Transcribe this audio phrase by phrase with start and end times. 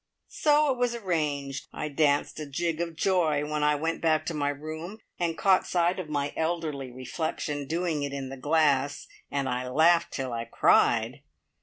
[0.29, 1.67] So it was arranged.
[1.71, 5.67] I danced a jig of joy when I went back to my room, and caught
[5.67, 11.21] sight of my elderly reflection doing it in the glass, and laughed till I cried.